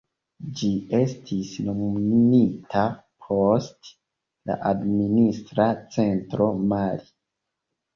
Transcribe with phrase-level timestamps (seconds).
[0.61, 0.69] Ĝi
[0.99, 2.87] estis nomumita
[3.27, 3.95] post
[4.53, 7.13] la administra centro Mali.